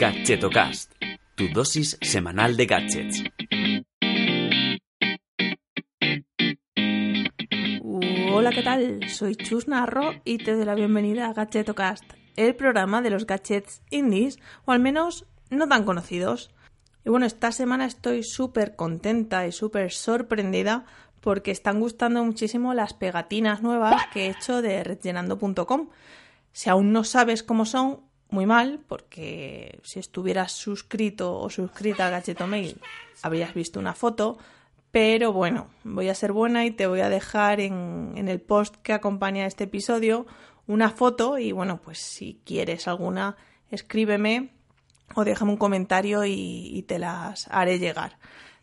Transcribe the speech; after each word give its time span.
Gadgetocast, 0.00 0.94
tu 1.34 1.48
dosis 1.52 1.98
semanal 2.00 2.56
de 2.56 2.64
gadgets. 2.64 3.22
Hola, 8.32 8.50
¿qué 8.50 8.62
tal? 8.62 9.10
Soy 9.10 9.36
Chus 9.36 9.68
Narro 9.68 10.14
y 10.24 10.38
te 10.38 10.54
doy 10.54 10.64
la 10.64 10.74
bienvenida 10.74 11.28
a 11.28 11.34
Gadgetocast, 11.34 12.14
el 12.36 12.56
programa 12.56 13.02
de 13.02 13.10
los 13.10 13.26
gadgets 13.26 13.82
indies, 13.90 14.38
o 14.64 14.72
al 14.72 14.80
menos 14.80 15.26
no 15.50 15.68
tan 15.68 15.84
conocidos. 15.84 16.50
Y 17.04 17.10
bueno, 17.10 17.26
esta 17.26 17.52
semana 17.52 17.84
estoy 17.84 18.22
súper 18.22 18.76
contenta 18.76 19.46
y 19.46 19.52
súper 19.52 19.92
sorprendida 19.92 20.86
porque 21.20 21.50
están 21.50 21.78
gustando 21.78 22.24
muchísimo 22.24 22.72
las 22.72 22.94
pegatinas 22.94 23.60
nuevas 23.60 24.06
que 24.14 24.24
he 24.24 24.30
hecho 24.30 24.62
de 24.62 24.82
redllenando.com. 24.82 25.90
Si 26.52 26.70
aún 26.70 26.90
no 26.90 27.04
sabes 27.04 27.42
cómo 27.42 27.66
son, 27.66 28.08
muy 28.32 28.46
mal, 28.46 28.80
porque 28.86 29.80
si 29.82 29.98
estuvieras 29.98 30.52
suscrito 30.52 31.38
o 31.38 31.50
suscrita 31.50 32.06
a 32.06 32.10
Gadgeto 32.10 32.46
Mail 32.46 32.80
habrías 33.22 33.54
visto 33.54 33.78
una 33.78 33.94
foto, 33.94 34.38
pero 34.90 35.32
bueno, 35.32 35.68
voy 35.84 36.08
a 36.08 36.14
ser 36.14 36.32
buena 36.32 36.66
y 36.66 36.70
te 36.70 36.86
voy 36.86 37.00
a 37.00 37.08
dejar 37.08 37.60
en, 37.60 38.12
en 38.16 38.28
el 38.28 38.40
post 38.40 38.76
que 38.76 38.92
acompaña 38.92 39.46
este 39.46 39.64
episodio 39.64 40.26
una 40.66 40.90
foto 40.90 41.38
y 41.38 41.52
bueno, 41.52 41.80
pues 41.82 41.98
si 41.98 42.40
quieres 42.44 42.88
alguna, 42.88 43.36
escríbeme 43.70 44.50
o 45.14 45.24
déjame 45.24 45.52
un 45.52 45.56
comentario 45.56 46.24
y, 46.24 46.70
y 46.72 46.82
te 46.82 46.98
las 46.98 47.48
haré 47.50 47.78
llegar 47.78 48.18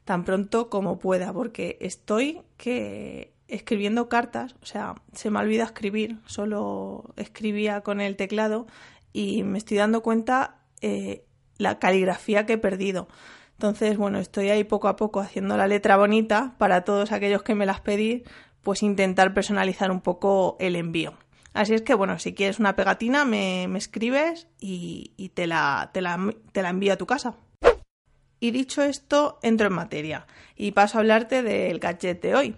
tan 0.07 0.23
pronto 0.23 0.69
como 0.69 0.99
pueda, 0.99 1.33
porque 1.33 1.77
estoy 1.81 2.41
que 2.55 3.33
escribiendo 3.49 4.07
cartas, 4.07 4.55
o 4.61 4.65
sea, 4.65 4.95
se 5.11 5.29
me 5.29 5.39
olvida 5.39 5.65
escribir, 5.65 6.17
solo 6.25 7.13
escribía 7.17 7.81
con 7.81 7.99
el 7.99 8.15
teclado 8.15 8.67
y 9.17 9.41
me 9.41 9.57
estoy 9.57 9.77
dando 9.77 10.03
cuenta 10.03 10.59
eh, 10.81 11.25
la 11.57 11.79
caligrafía 11.79 12.45
que 12.45 12.53
he 12.53 12.57
perdido. 12.59 13.07
Entonces, 13.53 13.97
bueno, 13.97 14.19
estoy 14.19 14.49
ahí 14.49 14.63
poco 14.63 14.87
a 14.87 14.95
poco 14.95 15.19
haciendo 15.19 15.57
la 15.57 15.67
letra 15.67 15.97
bonita 15.97 16.53
para 16.59 16.83
todos 16.83 17.11
aquellos 17.11 17.41
que 17.41 17.55
me 17.55 17.65
las 17.65 17.81
pedí, 17.81 18.23
pues 18.61 18.83
intentar 18.83 19.33
personalizar 19.33 19.89
un 19.89 20.01
poco 20.01 20.55
el 20.59 20.75
envío. 20.75 21.13
Así 21.53 21.73
es 21.73 21.81
que, 21.81 21.95
bueno, 21.95 22.19
si 22.19 22.35
quieres 22.35 22.59
una 22.59 22.75
pegatina, 22.75 23.25
me, 23.25 23.67
me 23.67 23.79
escribes 23.79 24.47
y, 24.59 25.13
y 25.17 25.29
te, 25.29 25.47
la, 25.47 25.89
te, 25.91 26.01
la, 26.01 26.19
te 26.51 26.61
la 26.61 26.69
envío 26.69 26.93
a 26.93 26.97
tu 26.97 27.07
casa. 27.07 27.33
Y 28.39 28.51
dicho 28.51 28.83
esto, 28.83 29.39
entro 29.41 29.65
en 29.65 29.73
materia 29.73 30.27
y 30.55 30.73
paso 30.73 30.99
a 30.99 31.01
hablarte 31.01 31.41
del 31.41 31.79
gadget 31.79 32.21
de 32.21 32.35
hoy. 32.35 32.55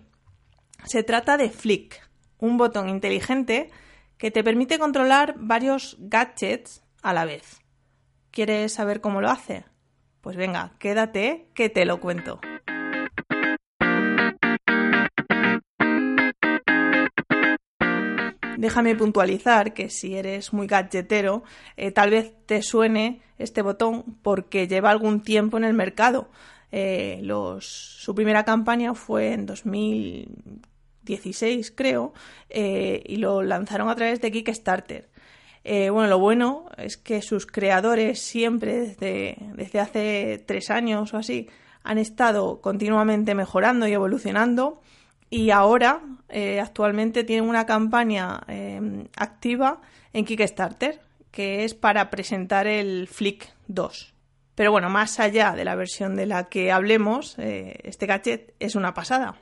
Se 0.83 1.03
trata 1.03 1.37
de 1.37 1.49
Flick, 1.49 2.05
un 2.37 2.57
botón 2.57 2.89
inteligente 2.89 3.69
que 4.19 4.29
te 4.31 4.43
permite 4.43 4.77
controlar 4.77 5.35
varios 5.37 5.95
gadgets 5.97 6.83
a 7.01 7.13
la 7.13 7.25
vez. 7.25 7.61
¿Quieres 8.31 8.73
saber 8.73 9.01
cómo 9.01 9.21
lo 9.21 9.29
hace? 9.29 9.63
Pues 10.21 10.35
venga, 10.35 10.73
quédate 10.77 11.47
que 11.55 11.69
te 11.69 11.85
lo 11.85 12.01
cuento. 12.01 12.41
Déjame 18.57 18.93
puntualizar 18.93 19.73
que 19.73 19.89
si 19.89 20.17
eres 20.17 20.51
muy 20.51 20.67
gadgetero, 20.67 21.43
eh, 21.77 21.91
tal 21.91 22.09
vez 22.09 22.33
te 22.45 22.61
suene 22.61 23.21
este 23.37 23.61
botón 23.61 24.17
porque 24.21 24.67
lleva 24.67 24.89
algún 24.89 25.23
tiempo 25.23 25.57
en 25.57 25.63
el 25.63 25.73
mercado. 25.73 26.29
Eh, 26.73 27.25
su 27.61 28.13
primera 28.13 28.43
campaña 28.43 28.93
fue 28.93 29.31
en 29.31 29.45
2016, 31.09 31.71
creo, 31.71 32.13
eh, 32.49 33.01
y 33.05 33.17
lo 33.17 33.41
lanzaron 33.41 33.89
a 33.89 33.95
través 33.95 34.21
de 34.21 34.31
Kickstarter. 34.31 35.09
Eh, 35.63 35.89
bueno, 35.89 36.09
lo 36.09 36.19
bueno 36.19 36.65
es 36.77 36.97
que 36.97 37.21
sus 37.21 37.45
creadores 37.45 38.19
siempre, 38.19 38.95
desde, 38.97 39.79
hace 39.79 40.43
tres 40.45 40.69
años 40.69 41.13
o 41.13 41.17
así, 41.17 41.49
han 41.83 41.97
estado 41.97 42.61
continuamente 42.61 43.35
mejorando 43.35 43.87
y 43.87 43.93
evolucionando 43.93 44.81
y 45.29 45.51
ahora 45.51 46.01
eh, 46.29 46.59
actualmente 46.59 47.23
tienen 47.23 47.47
una 47.47 47.65
campaña 47.65 48.41
eh, 48.47 49.07
activa 49.15 49.81
en 50.13 50.25
Kickstarter 50.25 51.01
que 51.31 51.63
es 51.63 51.75
para 51.75 52.09
presentar 52.09 52.65
el 52.65 53.07
Flick 53.07 53.53
2. 53.67 54.13
Pero 54.55 54.71
bueno, 54.71 54.89
más 54.89 55.19
allá 55.19 55.51
de 55.51 55.63
la 55.63 55.75
versión 55.75 56.15
de 56.15 56.25
la 56.25 56.49
que 56.49 56.71
hablemos, 56.71 57.35
este 57.37 58.07
gadget 58.07 58.55
es 58.59 58.75
una 58.75 58.93
pasada. 58.93 59.35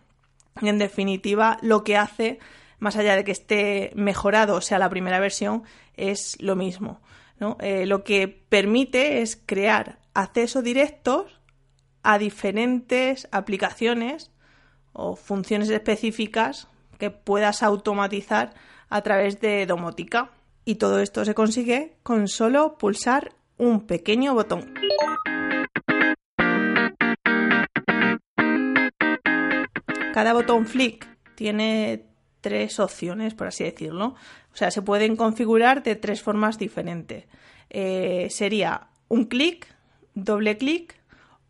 En 0.61 0.77
definitiva, 0.77 1.57
lo 1.61 1.83
que 1.83 1.97
hace, 1.97 2.39
más 2.79 2.95
allá 2.95 3.15
de 3.15 3.23
que 3.23 3.31
esté 3.31 3.91
mejorado, 3.95 4.55
o 4.55 4.61
sea, 4.61 4.79
la 4.79 4.89
primera 4.89 5.19
versión, 5.19 5.63
es 5.95 6.37
lo 6.41 6.55
mismo. 6.55 7.01
Eh, 7.59 7.85
lo 7.85 8.03
que 8.03 8.27
permite 8.27 9.21
es 9.21 9.39
crear 9.45 9.99
acceso 10.13 10.61
directos 10.61 11.39
a 12.01 12.17
diferentes 12.17 13.27
aplicaciones 13.31 14.31
o 14.93 15.15
funciones 15.15 15.69
específicas 15.69 16.67
que 16.97 17.11
puedas 17.11 17.61
automatizar 17.61 18.53
a 18.89 19.01
través 19.01 19.39
de 19.39 19.65
domótica. 19.65 20.31
Y 20.65 20.75
todo 20.75 20.99
esto 20.99 21.23
se 21.25 21.35
consigue 21.35 21.95
con 22.03 22.27
solo 22.27 22.77
pulsar 22.77 23.33
un 23.57 23.85
pequeño 23.85 24.33
botón. 24.33 24.73
Cada 30.17 30.33
botón 30.33 30.65
flick 30.65 31.07
tiene 31.35 32.05
tres 32.41 32.79
opciones, 32.79 33.35
por 33.35 33.45
así 33.45 33.63
decirlo. 33.63 34.15
O 34.51 34.57
sea, 34.57 34.71
se 34.71 34.81
pueden 34.81 35.15
configurar 35.15 35.83
de 35.83 35.95
tres 35.95 36.23
formas 36.23 36.57
diferentes. 36.57 37.25
Eh, 37.69 38.25
sería 38.31 38.87
un 39.09 39.25
clic, 39.25 39.67
doble 40.15 40.57
clic 40.57 40.99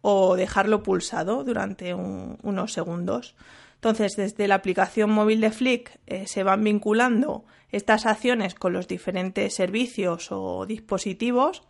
o 0.02 0.36
dejarlo 0.36 0.84
pulsado 0.84 1.46
durante 1.46 1.94
un, 1.94 2.40
unos 2.44 2.74
segundos. 2.74 3.38
Entonces, 3.76 4.18
desde 4.18 4.50
la 4.50 4.56
aplicación 4.56 5.12
móvil 5.12 5.40
de 5.40 5.52
Flick 5.52 5.98
eh, 6.06 6.28
se 6.28 6.44
van 6.44 6.62
vinculando 6.62 7.46
estas 7.72 8.06
acciones 8.06 8.54
con 8.54 8.74
los 8.74 8.90
diferentes 8.90 9.54
servicios 9.54 10.28
o 10.32 10.66
dispositivos 10.66 11.64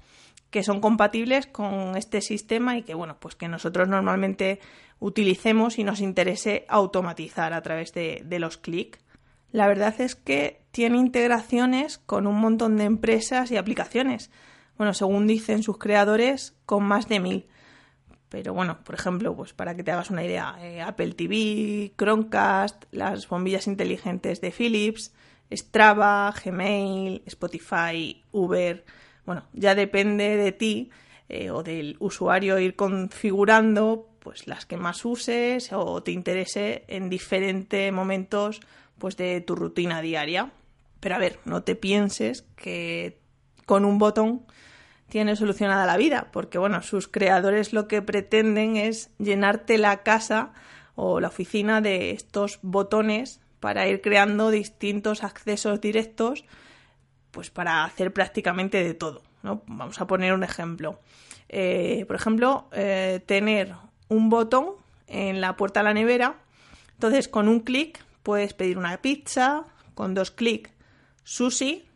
que 0.49 0.63
son 0.63 0.79
compatibles 0.79 1.47
con 1.47 1.97
este 1.97 2.21
sistema 2.21 2.77
y 2.77 2.83
que 2.83 2.93
bueno, 2.93 3.17
pues 3.19 3.35
que 3.35 3.47
nosotros 3.47 3.87
normalmente 3.87 4.59
utilicemos 4.99 5.77
y 5.77 5.83
nos 5.83 5.99
interese 5.99 6.65
automatizar 6.69 7.53
a 7.53 7.61
través 7.61 7.93
de, 7.93 8.23
los 8.39 8.57
clics. 8.57 8.99
La 9.51 9.67
verdad 9.67 9.99
es 9.99 10.15
que 10.15 10.61
tiene 10.71 10.97
integraciones 10.97 11.97
con 11.99 12.27
un 12.27 12.39
montón 12.39 12.77
de 12.77 12.85
empresas 12.85 13.51
y 13.51 13.57
aplicaciones. 13.57 14.31
Bueno, 14.77 14.93
según 14.93 15.27
dicen 15.27 15.63
sus 15.63 15.77
creadores, 15.77 16.55
con 16.65 16.83
más 16.83 17.07
de 17.07 17.19
mil. 17.19 17.47
Pero 18.29 18.53
bueno, 18.53 18.83
por 18.83 18.95
ejemplo, 18.95 19.35
pues 19.35 19.53
para 19.53 19.75
que 19.75 19.83
te 19.83 19.91
hagas 19.91 20.09
una 20.09 20.23
idea, 20.23 20.57
eh, 20.61 20.81
Apple 20.81 21.13
TV, 21.13 21.93
Chromecast, 21.97 22.83
las 22.91 23.27
bombillas 23.27 23.67
inteligentes 23.67 24.41
de 24.41 24.51
Philips, 24.51 25.13
Strava, 25.49 26.33
Gmail, 26.43 27.23
Spotify, 27.25 28.23
Uber. 28.31 28.83
Bueno, 29.27 29.43
ya 29.51 29.75
depende 29.75 30.37
de 30.37 30.53
ti 30.53 30.89
eh, 31.27 31.51
o 31.51 31.61
del 31.61 31.97
usuario 31.99 32.59
ir 32.59 32.77
configurando 32.77 34.07
pues 34.19 34.47
las 34.47 34.65
que 34.65 34.77
más 34.77 35.03
uses 35.03 35.73
o 35.73 36.01
te 36.01 36.11
interese 36.11 36.85
en 36.87 37.09
diferentes 37.09 37.91
momentos 37.91 38.61
pues 38.97 39.17
de 39.17 39.41
tu 39.41 39.53
rutina 39.55 40.01
diaria. 40.01 40.51
Pero 41.01 41.15
a 41.15 41.17
ver, 41.17 41.39
no 41.43 41.61
te 41.61 41.75
pienses 41.75 42.45
que 42.55 43.17
con 43.65 43.83
un 43.83 43.97
botón 43.97 44.45
tiene 45.09 45.35
solucionada 45.35 45.85
la 45.85 45.97
vida, 45.97 46.29
porque 46.31 46.57
bueno, 46.57 46.81
sus 46.81 47.09
creadores 47.09 47.73
lo 47.73 47.89
que 47.89 48.01
pretenden 48.01 48.77
es 48.77 49.09
llenarte 49.17 49.77
la 49.77 50.03
casa 50.03 50.53
o 50.95 51.19
la 51.19 51.27
oficina 51.27 51.81
de 51.81 52.11
estos 52.11 52.59
botones 52.61 53.41
para 53.59 53.89
ir 53.89 53.99
creando 53.99 54.51
distintos 54.51 55.25
accesos 55.25 55.81
directos, 55.81 56.45
pues 57.37 57.51
para 57.51 57.83
hacer 57.83 58.11
prácticamente 58.11 58.83
de 58.83 58.95
todo. 58.95 59.21
¿no? 59.43 59.61
Vamos 59.67 60.01
a 60.01 60.07
poner 60.07 60.33
un 60.33 60.43
ejemplo. 60.43 60.99
Eh, 61.49 62.03
por 62.07 62.15
ejemplo, 62.15 62.67
eh, 62.71 63.21
tener 63.27 63.75
un 64.07 64.31
botón 64.31 64.69
en 65.05 65.39
la 65.39 65.55
puerta 65.55 65.81
de 65.81 65.83
la 65.83 65.93
nevera. 65.93 66.37
Entonces, 66.93 67.27
con 67.27 67.47
un 67.47 67.59
clic 67.59 68.03
puedes 68.23 68.55
pedir 68.55 68.79
una 68.79 68.97
pizza, 69.03 69.65
con 69.93 70.15
dos 70.15 70.31
clics 70.31 70.71
sushi, 71.25 71.87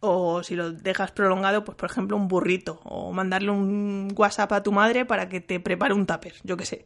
o 0.00 0.42
si 0.42 0.56
lo 0.56 0.72
dejas 0.72 1.10
prolongado, 1.12 1.64
pues 1.64 1.78
por 1.78 1.90
ejemplo 1.90 2.14
un 2.14 2.28
burrito, 2.28 2.82
o 2.84 3.12
mandarle 3.12 3.50
un 3.50 4.12
WhatsApp 4.14 4.52
a 4.52 4.62
tu 4.62 4.72
madre 4.72 5.06
para 5.06 5.30
que 5.30 5.40
te 5.40 5.58
prepare 5.58 5.94
un 5.94 6.04
tupper, 6.04 6.34
yo 6.42 6.58
qué 6.58 6.66
sé. 6.66 6.84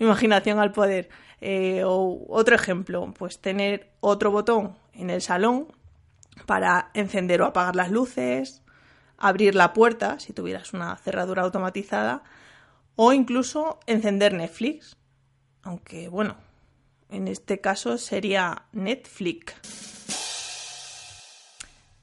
Imaginación 0.00 0.58
al 0.58 0.72
poder. 0.72 1.08
Eh, 1.40 1.84
o 1.84 2.26
otro 2.28 2.56
ejemplo, 2.56 3.14
pues 3.16 3.38
tener 3.38 3.92
otro 4.00 4.32
botón 4.32 4.74
en 4.92 5.10
el 5.10 5.22
salón 5.22 5.68
para 6.44 6.90
encender 6.94 7.40
o 7.40 7.46
apagar 7.46 7.76
las 7.76 7.90
luces, 7.90 8.62
abrir 9.16 9.54
la 9.54 9.72
puerta 9.72 10.20
si 10.20 10.32
tuvieras 10.32 10.72
una 10.72 10.96
cerradura 10.96 11.42
automatizada, 11.42 12.22
o 12.96 13.12
incluso 13.12 13.80
encender 13.86 14.34
Netflix. 14.34 14.96
Aunque 15.62 16.08
bueno, 16.08 16.36
en 17.10 17.28
este 17.28 17.60
caso 17.60 17.98
sería 17.98 18.66
Netflix. 18.72 19.54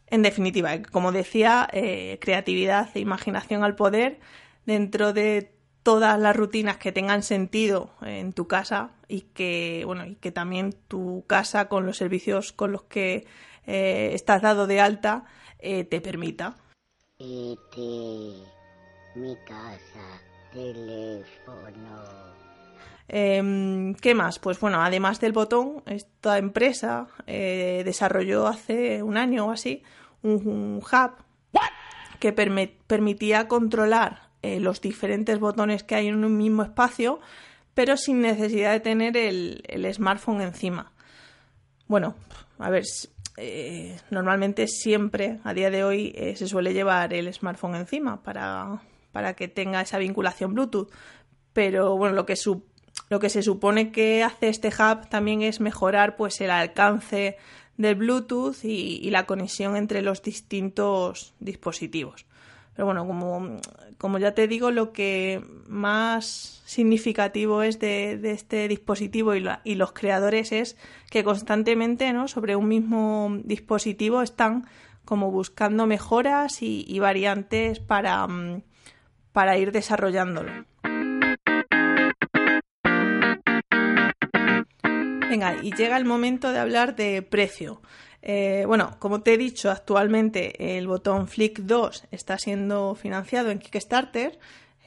En 0.07 0.21
definitiva, 0.21 0.81
como 0.91 1.11
decía, 1.11 1.67
eh, 1.71 2.19
creatividad 2.21 2.89
e 2.93 2.99
imaginación 2.99 3.63
al 3.63 3.75
poder 3.75 4.19
dentro 4.65 5.11
de 5.11 5.55
todas 5.83 6.17
las 6.19 6.35
rutinas 6.35 6.77
que 6.77 6.91
tengan 6.91 7.23
sentido 7.23 7.91
en 8.01 8.33
tu 8.33 8.47
casa 8.47 8.91
y 9.07 9.21
que, 9.21 9.83
bueno, 9.85 10.05
y 10.05 10.15
que 10.15 10.31
también 10.31 10.73
tu 10.87 11.25
casa 11.27 11.67
con 11.67 11.85
los 11.85 11.97
servicios 11.97 12.53
con 12.53 12.71
los 12.71 12.83
que 12.83 13.27
eh, 13.67 14.11
estás 14.13 14.41
dado 14.41 14.65
de 14.65 14.81
alta 14.81 15.25
eh, 15.59 15.83
te 15.83 16.01
permita. 16.01 16.55
Este, 17.19 17.81
mi 19.15 19.35
casa, 19.45 20.21
teléfono. 20.51 22.33
Em, 23.07 23.93
¿Qué 23.95 24.15
más? 24.15 24.39
Pues 24.39 24.59
bueno, 24.59 24.81
además 24.81 25.19
del 25.19 25.33
botón, 25.33 25.83
esta 25.85 26.37
empresa 26.37 27.07
eh, 27.27 27.83
desarrolló 27.85 28.47
hace 28.47 29.03
un 29.03 29.17
año 29.17 29.47
o 29.47 29.51
así 29.51 29.83
un, 30.21 30.77
hub 30.77 31.11
que 32.19 32.31
permitía 32.31 33.49
controlar 33.49 34.32
eh, 34.43 34.59
los 34.59 34.81
diferentes 34.81 35.39
botones 35.39 35.83
que 35.83 35.95
hay 35.95 36.07
en 36.07 36.25
un 36.25 36.35
mismo 36.35 36.63
espacio, 36.63 37.21
pero 37.73 37.95
sin 37.95 38.19
necesidad 38.19 38.73
de 38.73 38.81
tener 38.81 39.15
el, 39.15 39.63
smartphone 39.93 40.41
encima. 40.41 40.91
Bueno, 41.87 42.15
a 42.59 42.69
ver, 42.69 42.83
eh, 43.37 43.97
normalmente 44.11 44.67
siempre, 44.67 45.39
a 45.45 45.53
día 45.53 45.69
de 45.69 45.85
hoy, 45.85 46.13
eh, 46.17 46.35
se 46.35 46.47
suele 46.47 46.73
llevar 46.73 47.13
el 47.13 47.33
smartphone 47.33 47.75
encima 47.75 48.21
para, 48.21 48.81
para, 49.13 49.33
que 49.33 49.47
tenga 49.47 49.79
esa 49.79 49.97
vinculación 49.97 50.53
Bluetooth. 50.53 50.91
Pero 51.53 51.95
bueno, 51.95 52.13
lo 52.13 52.25
que, 52.25 52.35
lo 53.09 53.19
que 53.21 53.29
se 53.29 53.43
supone 53.43 53.93
que 53.93 54.23
hace 54.23 54.49
este 54.49 54.67
hub 54.67 55.07
también 55.07 55.41
es 55.41 55.61
mejorar 55.61 56.17
pues 56.17 56.41
el 56.41 56.51
alcance 56.51 57.37
del 57.77 57.95
Bluetooth 57.95 58.57
y 58.65 59.09
la 59.09 59.25
conexión 59.25 59.77
entre 59.77 60.01
los 60.01 60.21
distintos 60.21 61.33
dispositivos. 61.39 62.25
Pero 62.75 62.85
bueno, 62.85 63.05
como, 63.05 63.59
como 63.97 64.17
ya 64.17 64.33
te 64.33 64.47
digo, 64.47 64.71
lo 64.71 64.91
que 64.91 65.43
más 65.67 66.61
significativo 66.65 67.61
es 67.61 67.79
de, 67.79 68.19
este 68.31 68.67
dispositivo 68.67 69.35
y, 69.35 69.45
y, 69.63 69.75
los 69.75 69.91
creadores 69.91 70.51
es 70.51 70.75
que 71.11 71.23
constantemente 71.23 72.11
¿no? 72.13 72.27
sobre 72.27 72.55
un 72.55 72.67
mismo 72.67 73.37
dispositivo 73.43 74.23
están 74.23 74.65
como 75.05 75.31
buscando 75.31 75.85
mejoras 75.85 76.61
y, 76.61 76.99
variantes 76.99 77.79
para, 77.79 78.25
mm, 78.27 78.63
para 79.31 79.57
ir 79.57 79.71
desarrollándolo. 79.71 80.65
Venga, 85.29 85.55
y 85.63 85.73
llega 85.73 85.97
el 85.97 86.05
momento 86.05 86.51
de 86.51 86.59
hablar 86.59 86.95
de 86.95 87.21
precio. 87.23 87.81
Eh, 88.25 88.63
bueno, 88.65 88.95
como 88.99 89.21
te 89.21 89.33
he 89.33 89.37
dicho, 89.37 89.69
actualmente 89.69 90.77
el 90.77 90.87
botón 90.87 91.27
Flick 91.27 91.59
2 91.59 92.05
está 92.09 92.37
siendo 92.37 92.95
financiado 92.95 93.51
en 93.51 93.59
Kickstarter. 93.59 94.39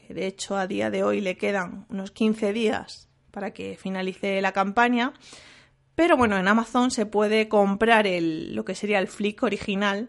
De 0.08 0.26
hecho, 0.26 0.56
a 0.56 0.66
día 0.66 0.90
de 0.90 1.04
hoy 1.04 1.20
le 1.20 1.36
quedan 1.36 1.84
unos 1.90 2.12
15 2.12 2.54
días 2.54 3.10
para 3.30 3.50
que 3.52 3.76
finalice 3.76 4.40
la 4.40 4.52
campaña. 4.52 5.12
Pero 5.94 6.16
bueno, 6.16 6.38
en 6.38 6.48
Amazon 6.48 6.90
se 6.90 7.04
puede 7.04 7.46
comprar 7.46 8.06
el, 8.06 8.54
lo 8.54 8.64
que 8.64 8.74
sería 8.74 9.00
el 9.00 9.08
Flick 9.08 9.42
original, 9.42 10.08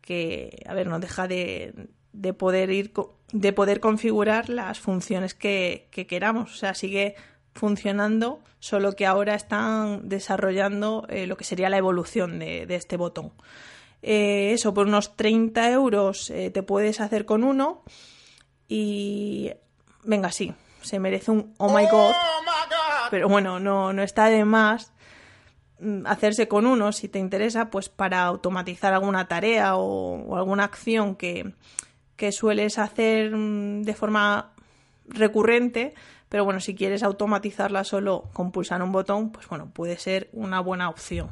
que, 0.00 0.64
a 0.66 0.74
ver, 0.74 0.88
no 0.88 0.98
deja 0.98 1.28
de, 1.28 1.88
poder 2.36 2.70
ir 2.70 2.92
de 3.32 3.52
poder 3.52 3.78
configurar 3.78 4.48
las 4.48 4.80
funciones 4.80 5.32
que, 5.34 5.86
que 5.92 6.08
queramos. 6.08 6.52
O 6.54 6.56
sea, 6.56 6.74
sigue 6.74 7.14
funcionando, 7.54 8.40
solo 8.60 8.92
que 8.92 9.06
ahora 9.06 9.34
están 9.34 10.08
desarrollando 10.08 11.06
eh, 11.08 11.26
lo 11.26 11.36
que 11.36 11.44
sería 11.44 11.68
la 11.68 11.78
evolución 11.78 12.38
de, 12.38 12.66
este 12.70 12.96
botón. 12.96 13.32
Eh, 14.02 14.52
eso, 14.52 14.74
por 14.74 14.86
unos 14.86 15.16
30 15.16 15.70
euros 15.70 16.30
eh, 16.30 16.50
te 16.50 16.62
puedes 16.62 17.00
hacer 17.00 17.24
con 17.24 17.42
uno 17.42 17.82
y 18.68 19.50
venga, 20.04 20.30
sí, 20.30 20.54
se 20.82 21.00
merece 21.00 21.30
un 21.30 21.54
oh 21.58 21.76
my 21.76 21.86
god, 21.90 22.12
pero 23.10 23.28
bueno, 23.28 23.58
no, 23.58 23.92
no 23.92 24.02
está 24.02 24.26
de 24.26 24.44
más 24.44 24.92
mm, 25.80 26.06
hacerse 26.06 26.46
con 26.46 26.66
uno 26.66 26.92
si 26.92 27.08
te 27.08 27.18
interesa, 27.18 27.70
pues 27.70 27.88
para 27.88 28.22
automatizar 28.22 28.94
alguna 28.94 29.26
tarea 29.26 29.76
o, 29.76 30.36
alguna 30.36 30.64
acción 30.64 31.16
que, 31.16 31.54
que 32.16 32.30
sueles 32.30 32.78
hacer 32.78 33.34
mm, 33.34 33.82
de 33.82 33.94
forma 33.94 34.52
recurrente, 35.08 35.94
pero 36.28 36.44
bueno, 36.44 36.60
si 36.60 36.74
quieres 36.74 37.02
automatizarla 37.02 37.84
solo 37.84 38.30
con 38.32 38.52
pulsar 38.52 38.82
un 38.82 38.92
botón, 38.92 39.30
pues 39.30 39.48
bueno, 39.48 39.70
puede 39.72 39.96
ser 39.96 40.28
una 40.32 40.60
buena 40.60 40.88
opción. 40.88 41.30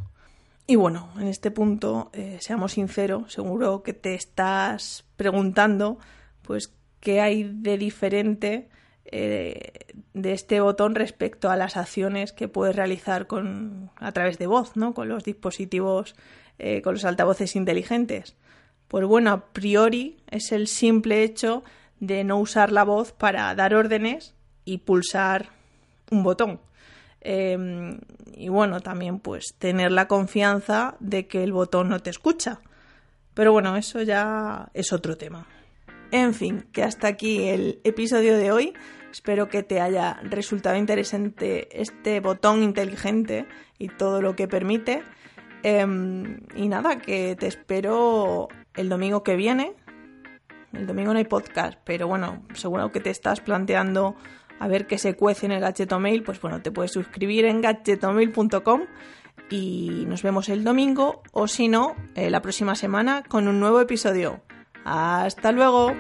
Y 0.67 0.77
bueno, 0.77 1.11
en 1.19 1.29
este 1.29 1.51
punto, 1.51 2.11
eh, 2.13 2.39
seamos 2.41 2.73
sinceros, 2.73 3.33
seguro 3.33 3.83
que 3.83 3.93
te 3.93 4.15
estás 4.15 5.05
preguntando, 5.17 5.99
pues, 6.43 6.75
qué 6.99 7.21
hay 7.21 7.45
de 7.45 7.79
diferente 7.79 8.69
eh, 9.05 9.71
de 10.15 10.33
este 10.33 10.61
botón 10.61 10.97
respecto 10.97 11.51
a 11.51 11.57
las 11.57 11.77
acciones 11.77 12.33
que 12.33 12.49
puedes 12.49 12.75
realizar 12.75 13.29
con, 13.29 13.91
a 13.97 14.11
través 14.11 14.39
de 14.39 14.49
voz, 14.49 14.77
¿no? 14.77 14.95
Con 14.95 15.09
los 15.09 15.23
dispositivos, 15.23 16.17
eh, 16.59 16.83
con 16.83 16.95
los 16.95 17.05
altavoces 17.05 17.55
inteligentes. 17.55 18.35
Pues 18.89 19.07
bueno, 19.07 19.31
a 19.31 19.47
priori 19.53 20.17
es 20.31 20.51
el 20.51 20.67
simple 20.67 21.23
hecho 21.23 21.63
de 22.01 22.25
no 22.25 22.39
usar 22.39 22.73
la 22.73 22.85
voz 22.85 23.13
para 23.13 23.55
dar 23.55 23.75
órdenes 23.75 24.35
y 24.65 24.79
pulsar 24.79 25.51
un 26.11 26.23
botón. 26.23 26.61
Em, 27.21 27.99
y 28.35 28.49
bueno, 28.49 28.81
también 28.81 29.19
pues 29.19 29.55
tener 29.59 29.91
la 29.91 30.07
confianza 30.07 30.97
de 31.01 31.27
que 31.27 31.43
el 31.43 31.53
botón 31.53 31.89
no 31.89 32.01
te 32.01 32.11
escucha. 32.11 32.61
Pero 33.35 33.53
bueno, 33.53 33.77
eso 33.77 34.03
ya 34.03 34.71
es 34.75 34.93
otro 34.93 35.17
tema. 35.17 35.47
En 36.11 36.35
fin, 36.35 36.67
que 36.73 36.83
hasta 36.83 37.09
aquí 37.09 37.49
el 37.49 37.81
episodio 37.85 38.37
de 38.37 38.53
hoy. 38.53 38.75
Espero 39.11 39.49
que 39.49 39.63
te 39.63 39.81
haya 39.81 40.21
resultado 40.23 40.77
interesante 40.77 41.69
este 41.81 42.21
botón 42.21 42.63
inteligente 42.63 43.47
y 43.79 43.89
todo 43.89 44.21
lo 44.23 44.37
que 44.37 44.47
permite. 44.47 45.03
Em, 45.63 46.41
y 46.55 46.69
nada, 46.69 46.99
que 46.99 47.35
te 47.35 47.47
espero 47.47 48.49
el 48.75 48.89
domingo 48.89 49.23
que 49.23 49.37
viene. 49.37 49.75
El 50.77 50.87
domingo 50.87 51.13
no 51.13 51.19
hay 51.19 51.25
podcast, 51.25 51.79
pero 51.85 52.07
bueno, 52.07 52.43
seguro 52.55 52.93
que 52.93 53.01
te 53.01 53.11
estás 53.11 53.41
planteando 53.41 54.17
a 54.59 54.69
ver 54.69 54.87
qué 54.87 54.99
se 54.99 55.15
cuece 55.15 55.47
en 55.47 55.53
el 55.53 55.61
Gadgetomail, 55.61 56.23
pues 56.23 56.41
bueno, 56.41 56.63
te 56.63 56.71
puedes 56.71 56.93
suscribir 56.93 57.45
en 57.45 57.61
gadgetomail.com 57.61 58.83
y 59.51 60.05
nos 60.07 60.23
vemos 60.23 60.49
el 60.49 60.65
domingo 60.65 61.23
o 61.33 61.47
si 61.47 61.69
no, 61.69 61.95
eh, 62.15 62.31
la 62.31 62.43
próxima 62.43 62.75
semana 62.75 63.23
con 63.29 63.49
un 63.49 63.61
nuevo 63.61 63.81
episodio. 63.81 64.41
Hasta 64.85 65.53
luego. 65.53 65.95